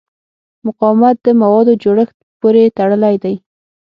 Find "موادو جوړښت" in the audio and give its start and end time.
1.41-2.17